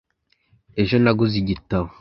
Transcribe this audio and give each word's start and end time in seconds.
Ejo 0.81 0.95
naguze 1.03 1.35
igitabo. 1.41 1.89